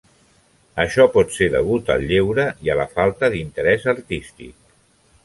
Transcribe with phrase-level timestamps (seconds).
[0.83, 4.57] Això pot ser degut al lleure i a la falta d'interès artístic.